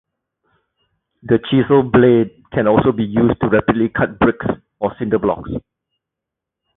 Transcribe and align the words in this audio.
The 1.21 1.37
chisel 1.47 1.83
blade 1.83 2.31
can 2.51 2.67
also 2.67 2.91
be 2.91 3.03
used 3.03 3.39
to 3.41 3.49
rapidly 3.49 3.89
cut 3.89 4.17
bricks 4.17 4.47
or 4.79 4.95
cinder 4.97 5.19
blocks. 5.19 5.51